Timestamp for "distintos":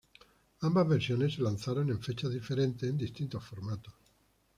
2.97-3.43